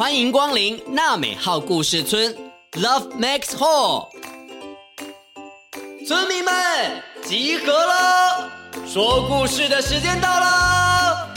[0.00, 2.34] 欢迎光临娜美号故事村
[2.72, 4.08] ，Love Max Hall。
[6.06, 8.50] 村民们集合了，
[8.86, 11.34] 说故事的时间到了。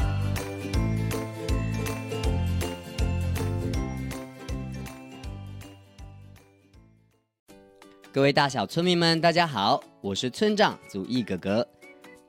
[8.14, 11.68] 各位大小村民们，大家好，我是村长祖义哥哥。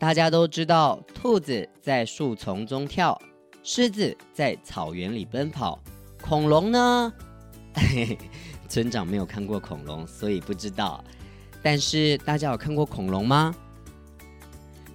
[0.00, 3.16] 大家都知道，兔子在树丛中跳，
[3.62, 5.78] 狮子在草原里奔跑，
[6.26, 7.12] 恐龙呢？
[7.74, 8.18] 嘿嘿，
[8.66, 11.04] 村长没有看过恐龙，所以不知道。
[11.62, 13.54] 但是大家有看过恐龙吗？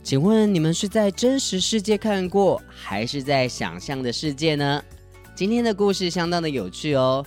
[0.02, 4.84] 请问你们是在真实世界看过，还是在想象的世界呢？
[5.36, 7.24] 今天的故事相当的有趣哦。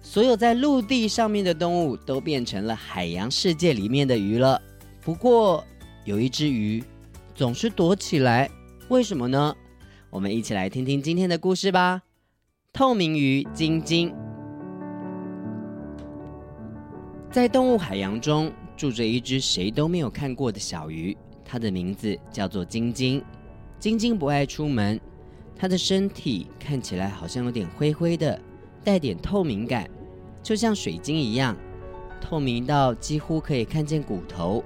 [0.00, 4.58] 所有在陆地上面的动物都变成了海洋世界里面的鱼了。
[5.02, 5.62] 不过
[6.06, 6.82] 有一只鱼。
[7.34, 8.50] 总是躲起来，
[8.88, 9.54] 为什么呢？
[10.10, 12.02] 我们一起来听听今天的故事吧。
[12.74, 14.14] 透明鱼晶晶，
[17.30, 23.22] 在动物海洋中住着一只谁都没有看过的小鱼，它的名字叫做晶晶。
[23.78, 24.98] 晶晶不爱出门，
[25.54, 28.40] 它的身体看起来好像有点灰灰的，
[28.82, 29.86] 带点透明感，
[30.42, 31.54] 就像水晶一样，
[32.22, 34.64] 透明到几乎可以看见骨头，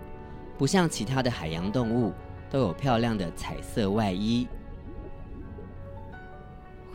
[0.57, 2.13] 不像其他的海洋动物。
[2.49, 4.47] 都有漂亮的彩色外衣，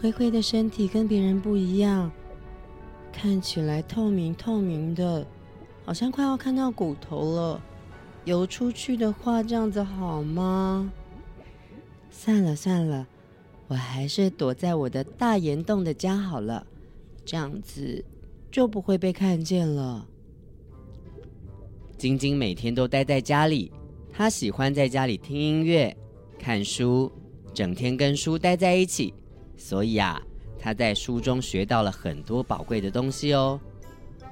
[0.01, 2.11] 灰灰的身体跟别人不一样，
[3.13, 5.23] 看起来透明透明的，
[5.85, 7.61] 好像快要看到骨头了。
[8.25, 10.91] 游出去的话，这样子好吗？
[12.09, 13.05] 算了算了，
[13.67, 16.65] 我还是躲在我的大岩洞的家好了，
[17.23, 18.03] 这样子
[18.49, 20.07] 就不会被看见了。
[21.95, 23.71] 晶晶每天都待在家里。
[24.11, 25.95] 她喜欢在家里听音乐、
[26.39, 27.11] 看书，
[27.53, 29.13] 整天跟书待在一起，
[29.57, 30.21] 所以啊，
[30.59, 33.59] 他在书中学到了很多宝贵的东西哦。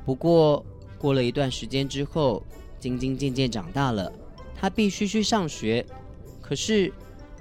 [0.05, 0.65] 不过，
[0.97, 2.43] 过了一段时间之后，
[2.79, 4.11] 晶晶渐渐长大了，
[4.55, 5.85] 他必须去上学。
[6.41, 6.91] 可是，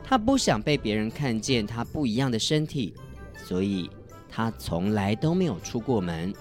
[0.04, 2.94] 他不想被别人看见他不一样的身体，
[3.36, 3.90] 所以
[4.28, 6.32] 他从来都没有出过门。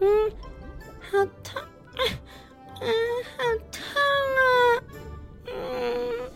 [0.00, 0.30] 嗯，
[1.00, 1.62] 好烫。
[2.80, 2.88] 嗯，
[3.36, 3.42] 好
[3.72, 3.82] 烫
[4.38, 4.46] 啊！
[5.46, 6.30] 嗯，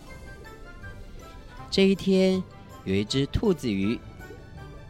[1.70, 2.43] 这一天
[2.88, 4.00] 有一只兔子鱼，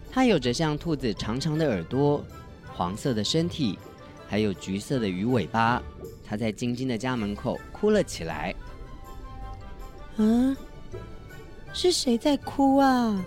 [0.08, 2.24] 它有着像兔子长长的耳朵、
[2.72, 3.76] 黄色的身体，
[4.28, 5.82] 还有橘色的鱼尾巴。
[6.24, 8.54] 它在晶晶的家门口哭了起来。
[10.16, 10.56] 啊，
[11.74, 13.24] 是谁在哭啊？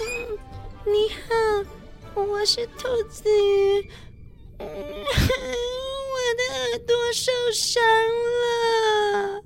[0.00, 0.38] 嗯，
[0.84, 1.08] 你
[2.14, 3.90] 好，我是兔子鱼。
[4.58, 4.66] 嗯。
[6.18, 7.82] 我的耳朵受伤
[8.42, 9.42] 了。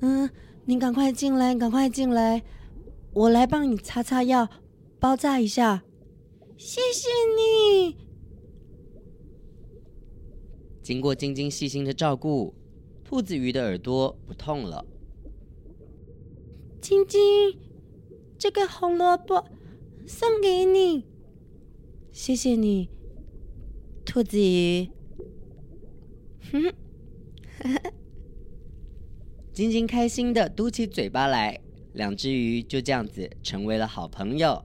[0.00, 0.30] 嗯，
[0.68, 2.42] 你赶快进来，赶快进来，
[3.14, 4.50] 我来帮你擦擦药，
[5.00, 5.82] 包扎一下。
[6.58, 7.08] 谢谢
[7.38, 7.96] 你。
[10.82, 12.52] 经过晶晶细心的照顾，
[13.02, 14.84] 兔子鱼的耳朵不痛了。
[16.82, 17.58] 晶晶，
[18.36, 19.46] 这个红萝卜
[20.06, 21.06] 送给你。
[22.12, 22.90] 谢谢你，
[24.04, 24.90] 兔子鱼。
[26.52, 26.70] 哼，
[29.58, 31.58] 晶晶开心的嘟起嘴巴来，
[31.94, 34.62] 两只鱼就这样子成为了好朋友。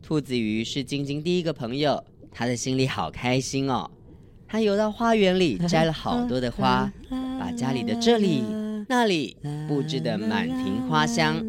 [0.00, 3.90] 兔子鱼是晶晶第一个朋友，他的心里好开心哦。
[4.46, 6.92] 他游到花园里，摘了好多的花，
[7.40, 8.44] 把家里的这里、
[8.88, 9.36] 那里
[9.66, 11.44] 布置的满庭花香。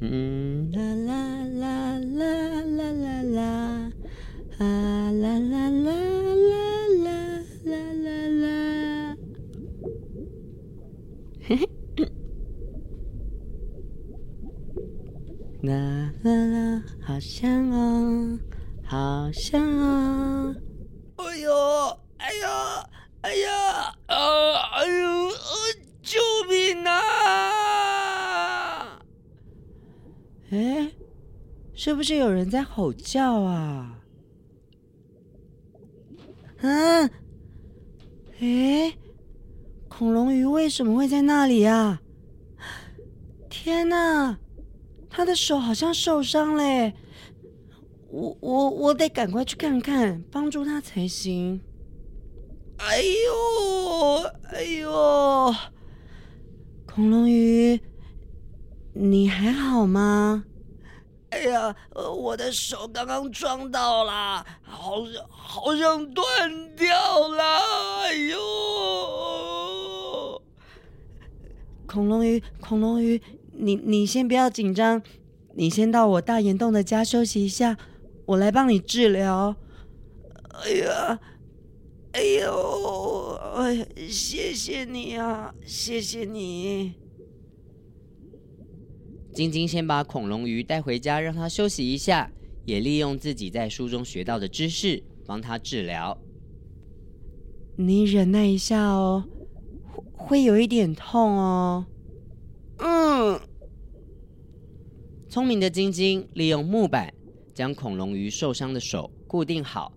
[0.00, 0.70] 嗯。
[0.70, 3.92] 啦啦啦啦啦啦啦
[4.58, 5.94] 啊啦啦啦啦
[7.04, 7.16] 啦
[7.64, 9.16] 啦啦啦！
[11.42, 11.66] 嘿嘿，
[15.62, 18.40] 啦啦啦，好香啊，
[18.84, 20.54] 好香啊！
[21.16, 21.52] 哎呦，
[22.16, 22.48] 哎呦，
[23.20, 24.16] 哎呀，啊，
[24.72, 25.34] 哎呦，呃，
[26.02, 26.98] 救命啊！
[30.50, 30.90] 哎，
[31.74, 33.98] 是不是有人在吼叫啊？
[36.62, 37.10] 嗯，
[38.40, 38.96] 哎，
[39.88, 42.00] 恐龙鱼为什么会在那里啊？
[43.50, 44.38] 天哪，
[45.10, 46.94] 他的手好像受伤嘞！
[48.10, 51.60] 我我我得赶快去看看，帮助他才行。
[52.78, 54.22] 哎呦，
[54.52, 55.54] 哎呦，
[56.86, 57.80] 恐龙鱼，
[58.94, 60.44] 你还好吗？
[61.30, 67.44] 哎呀，我的手刚刚撞到了，好像好像断掉了。
[68.02, 68.38] 哎呦，
[71.86, 73.22] 恐龙鱼，恐龙鱼，
[73.52, 75.00] 你你先不要紧张，
[75.54, 77.76] 你先到我大岩洞的家休息一下，
[78.30, 79.56] 我来帮你治疗。
[80.62, 81.18] 哎呀，
[82.12, 86.94] 哎呦，哎，谢谢你啊，谢谢你。
[89.34, 92.30] 晶晶先把恐龙鱼带回家，让它休息一下，
[92.64, 96.16] 也利用自己在书中学到的知识帮它治疗。
[97.74, 99.24] 你忍耐一下哦，
[100.12, 101.84] 会有一点痛哦。
[102.78, 103.40] 嗯。
[105.28, 107.12] 聪明的晶晶利用木板
[107.54, 109.92] 将恐龙鱼受伤的手固定好。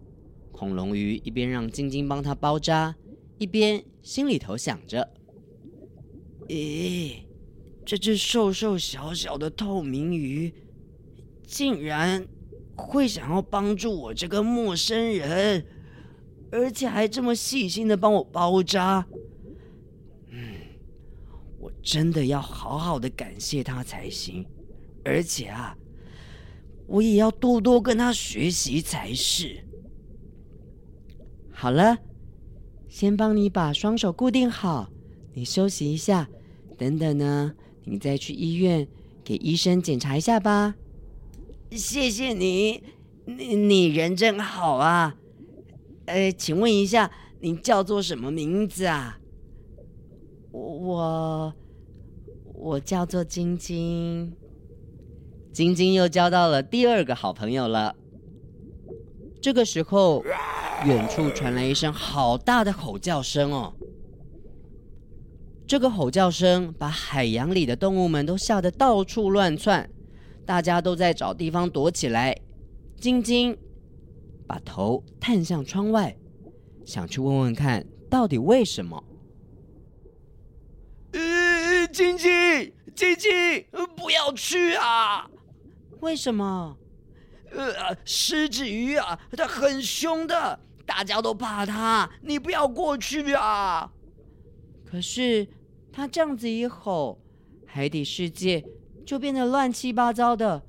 [0.51, 2.95] 恐龙鱼一边让晶晶帮它包扎，
[3.37, 5.13] 一边心里头想着
[6.47, 7.15] ：“咦。”
[7.85, 10.53] 这只瘦瘦小小的透明鱼，
[11.45, 12.25] 竟然
[12.77, 15.65] 会想要帮助我这个陌生人，
[16.49, 19.05] 而且还这么细心的帮我包扎。
[20.29, 20.53] 嗯，
[21.59, 24.45] 我真的要好好的感谢他才行。
[25.03, 25.75] 而且啊，
[26.87, 29.63] 我也要多多跟他学习才是。
[31.51, 31.99] 好了，
[32.89, 34.89] 先帮你把双手固定好，
[35.33, 36.29] 你休息一下，
[36.77, 37.53] 等等呢。
[37.85, 38.87] 你再去医院
[39.23, 40.75] 给医生检查一下吧。
[41.71, 42.81] 谢谢你，
[43.25, 45.17] 你你人真好啊。
[46.05, 49.19] 呃，请问一下，你叫做什么名字啊？
[50.51, 51.53] 我
[52.53, 54.33] 我叫做晶晶。
[55.53, 57.95] 晶晶又交到了第二个好朋友了。
[59.39, 60.23] 这个时候，
[60.83, 63.71] 远处传来一声好大的吼叫声哦。
[65.67, 69.87] 这个吼叫声把海洋里的动物们都吓得到处乱窜，
[70.43, 72.35] 大家都在找地方躲起来。
[72.99, 73.55] 晶晶
[74.47, 76.17] 把头探向窗外，
[76.83, 79.03] 想去问问看到底为什么。
[81.11, 83.31] 呃，晶晶，晶晶，
[83.95, 85.29] 不要去啊！
[86.03, 86.77] 为什么？
[87.51, 93.89] 呃，狮子鱼啊，它很凶的，大家都怕它，你不要过去啊！
[94.85, 95.47] 可是
[95.93, 97.21] 他这样子一吼，
[97.65, 98.65] 海底世界
[99.05, 100.61] 就变得乱七八糟的。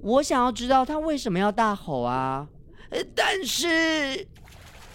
[0.00, 2.46] 我想要知道他为什么要大吼啊！
[3.16, 4.24] 但是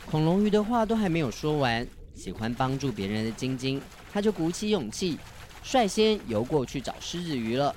[0.09, 1.85] 恐龙鱼的话都还没有说完，
[2.15, 3.81] 喜欢帮助别人的晶晶，
[4.13, 5.17] 他就鼓起勇气，
[5.61, 7.75] 率先游过去找狮子鱼了。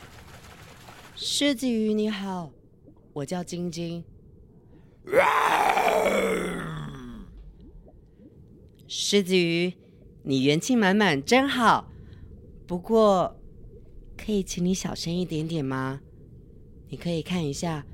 [1.22, 2.50] 狮子鱼你好，
[3.12, 4.02] 我叫晶晶。
[8.88, 9.74] 狮子鱼。
[10.22, 11.92] 你元气满满，真好。
[12.66, 13.38] 不过，
[14.16, 16.00] 可以请你小声一点点吗？
[16.88, 17.84] 你可以看一下，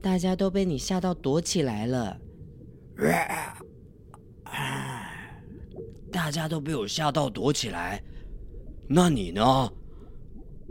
[0.00, 2.20] 大家都被你吓到躲起来了。
[4.44, 5.10] 啊
[6.12, 8.00] 大家都被我吓到躲起来，
[8.88, 9.72] 那你呢？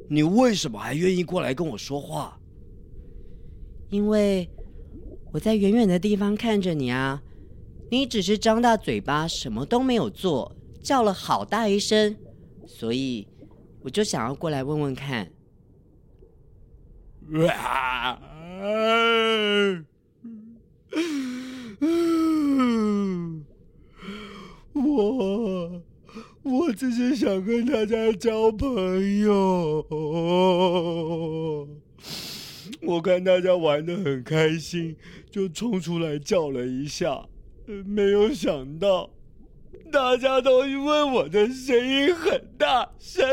[0.10, 2.40] 你为什么还愿意过来跟我说话？
[3.90, 4.50] 因为
[5.32, 7.22] 我在远远的地方看着你啊，
[7.90, 10.56] 你只是张大嘴巴，什么都没有做。
[10.82, 12.16] 叫了好大一声，
[12.66, 13.28] 所以
[13.82, 15.30] 我就想要过来问问看。
[17.32, 17.48] 我
[26.80, 29.86] 只是想跟大家交朋友。
[32.82, 34.96] 我看大家玩得很开心，
[35.30, 37.25] 就冲出来叫了一下，
[37.65, 39.10] 没有想到。
[39.92, 43.27] 大家都因为我的声音很大声，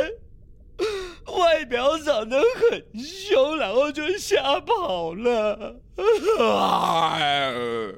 [1.39, 5.77] 外表长得很凶，然后就吓跑了。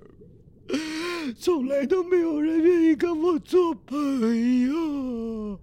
[1.41, 3.97] 从来都没有人愿意跟我做朋
[4.67, 5.57] 友。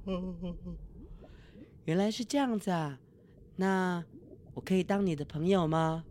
[1.83, 2.97] 原来是这样子啊，
[3.57, 4.01] 那
[4.53, 6.05] 我可以当你的朋友吗？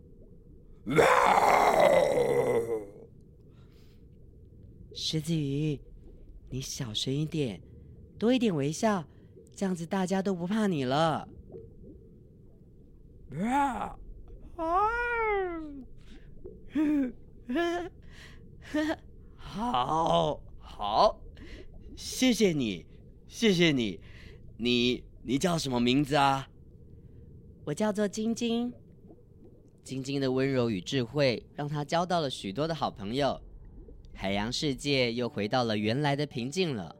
[4.93, 5.79] 狮子鱼。
[6.51, 7.59] 你小声一点，
[8.19, 9.03] 多一点微笑，
[9.55, 11.27] 这样子大家都不怕你了。
[13.41, 13.97] 啊！
[19.55, 21.17] 好好，
[21.95, 22.85] 谢谢你，
[23.25, 24.01] 谢谢你。
[24.57, 26.49] 你你叫什么名字啊？
[27.63, 28.73] 我叫做晶晶。
[29.81, 33.39] 晶晶的温柔与智慧，让她交到了许多的好朋友。
[34.13, 36.93] 海洋世界又回到了原来的平静了。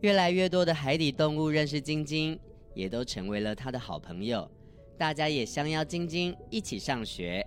[0.00, 2.40] 越来越多的海底动物认识晶晶，
[2.74, 4.50] 也都成为了她的好朋友。
[4.96, 7.46] 大家也相邀晶晶一起上学。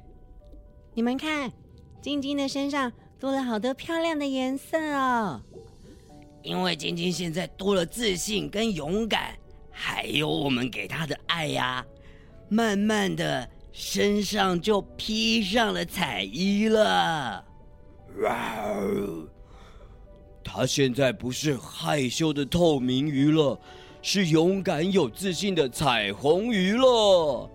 [0.94, 1.52] 你们看，
[2.00, 5.40] 晶晶的身上多了好多漂亮的颜色哦。
[6.42, 9.38] 因为晶晶现在多了自信跟勇敢，
[9.70, 11.86] 还有我们给她的爱呀，
[12.50, 17.46] 慢慢的身上就披上了彩衣了。
[18.24, 19.28] 哇哦！
[20.44, 23.58] 他现在不是害羞的透明鱼了，
[24.02, 27.48] 是勇敢有自信的彩虹鱼了。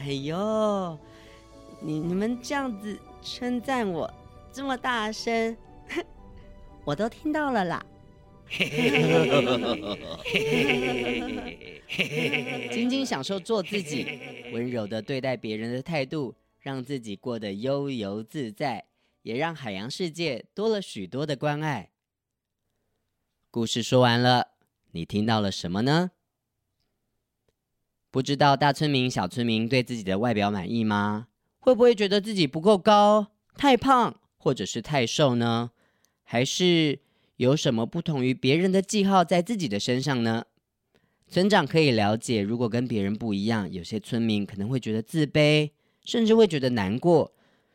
[0.00, 0.98] 哎呦，
[1.82, 4.10] 你你们这样子称赞我
[4.52, 5.56] 这么大声，
[6.84, 7.84] 我都听到了啦。
[12.70, 14.20] 晶晶享受做自己，
[14.52, 18.84] 温柔的对待别人的态度，让自己过得悠游自在，
[19.22, 21.88] 也让海洋世界多了许多的关爱。
[23.50, 24.48] 故事说完了，
[24.90, 26.10] 你听到了什么呢？
[28.10, 31.28] 不知道大村民、小村民对自己的外表满意吗？
[31.58, 35.70] 会不会觉得自己不够高、太胖，或者是太瘦呢？
[36.24, 36.98] 还是
[37.36, 40.46] 有什么不同于别人的记号在自己的身上呢？
[41.28, 45.70] 村长可以了解，如果跟别人不一样，有些村民可能会觉得自卑，
[46.04, 47.32] 甚至会觉得难过。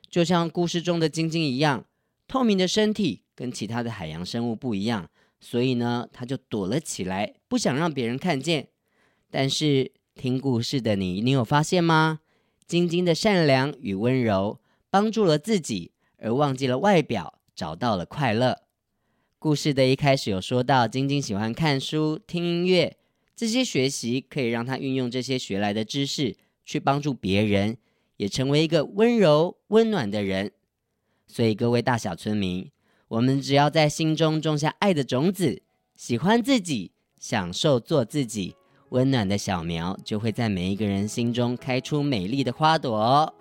[0.10, 1.86] 就像故事中的晶晶一样，
[2.28, 5.10] 透明的身体跟其他的海洋生物不一样，
[5.40, 8.68] 所以呢，他就躲了起来，不想让别人看见。
[9.32, 12.20] 但是听故事的你，你有发现吗？
[12.66, 14.60] 晶晶的善良与温柔，
[14.90, 18.62] 帮助了自己，而忘记了外表，找到了快乐。
[19.40, 22.98] 故事的一开始有说到，晶晶喜欢看书、听音乐，
[23.36, 27.78] 这些学习可以让她运用这些学来的知识去帮助别人。
[28.18, 30.52] 也成为一个温柔温暖的人，
[31.28, 32.72] 所以各位大小村民，
[33.10, 35.62] 我们只要在心中种下爱的种子，
[35.96, 38.56] 喜欢自己，享受做自己，
[38.90, 43.32] 温暖的小苗就会在每一个人心中开出美丽的花朵哦。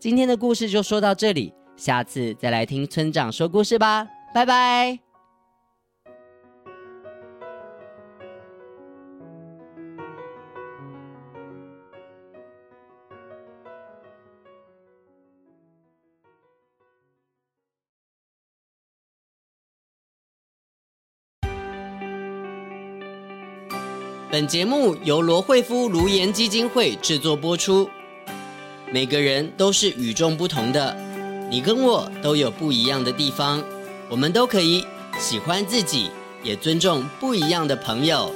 [0.00, 4.98] 今天的故事就说到这里，下次再来听村长说故事吧，拜拜。
[24.30, 27.88] 本节目由罗慧夫卢颜基金会制作播出。
[28.90, 30.92] 每个人都是与众不同的，
[31.54, 33.62] 你跟我都有不一样的地方，
[34.08, 34.84] 我们都可以
[35.20, 36.10] 喜欢自己，
[36.42, 38.28] 也尊重不一样的朋友。